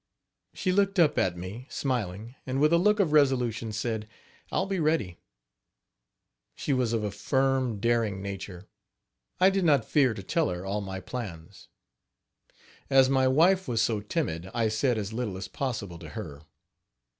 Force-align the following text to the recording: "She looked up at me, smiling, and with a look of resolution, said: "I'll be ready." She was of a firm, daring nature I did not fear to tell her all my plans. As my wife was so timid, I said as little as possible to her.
"She 0.55 0.71
looked 0.71 0.97
up 0.97 1.19
at 1.19 1.37
me, 1.37 1.67
smiling, 1.69 2.33
and 2.47 2.59
with 2.59 2.73
a 2.73 2.79
look 2.79 2.99
of 2.99 3.11
resolution, 3.11 3.71
said: 3.71 4.07
"I'll 4.51 4.65
be 4.65 4.79
ready." 4.79 5.19
She 6.55 6.73
was 6.73 6.91
of 6.91 7.03
a 7.03 7.11
firm, 7.11 7.79
daring 7.79 8.19
nature 8.19 8.67
I 9.39 9.51
did 9.51 9.63
not 9.63 9.85
fear 9.85 10.15
to 10.15 10.23
tell 10.23 10.49
her 10.49 10.65
all 10.65 10.81
my 10.81 11.01
plans. 11.01 11.67
As 12.89 13.09
my 13.11 13.27
wife 13.27 13.67
was 13.67 13.79
so 13.79 13.99
timid, 14.01 14.49
I 14.55 14.69
said 14.69 14.97
as 14.97 15.13
little 15.13 15.37
as 15.37 15.47
possible 15.47 15.99
to 15.99 16.09
her. 16.09 16.47